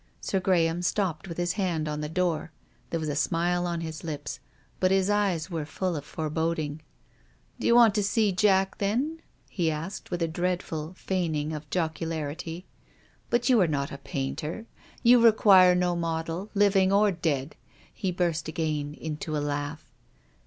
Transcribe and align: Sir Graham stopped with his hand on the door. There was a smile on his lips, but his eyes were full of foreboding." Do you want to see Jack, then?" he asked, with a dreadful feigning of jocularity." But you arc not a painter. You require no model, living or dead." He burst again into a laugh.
Sir 0.19 0.39
Graham 0.39 0.81
stopped 0.81 1.27
with 1.27 1.37
his 1.37 1.53
hand 1.53 1.87
on 1.87 2.01
the 2.01 2.09
door. 2.09 2.51
There 2.89 2.99
was 2.99 3.07
a 3.09 3.15
smile 3.15 3.67
on 3.67 3.81
his 3.81 4.03
lips, 4.03 4.39
but 4.79 4.89
his 4.89 5.11
eyes 5.11 5.51
were 5.51 5.63
full 5.63 5.95
of 5.95 6.03
foreboding." 6.03 6.81
Do 7.59 7.67
you 7.67 7.75
want 7.75 7.93
to 7.93 8.03
see 8.03 8.31
Jack, 8.31 8.79
then?" 8.79 9.21
he 9.47 9.69
asked, 9.69 10.09
with 10.09 10.23
a 10.23 10.27
dreadful 10.27 10.95
feigning 10.95 11.53
of 11.53 11.69
jocularity." 11.69 12.65
But 13.29 13.47
you 13.47 13.61
arc 13.61 13.69
not 13.69 13.91
a 13.91 13.99
painter. 13.99 14.65
You 15.03 15.23
require 15.23 15.75
no 15.75 15.95
model, 15.95 16.49
living 16.55 16.91
or 16.91 17.11
dead." 17.11 17.55
He 17.93 18.11
burst 18.11 18.47
again 18.47 18.95
into 18.95 19.37
a 19.37 19.37
laugh. 19.37 19.85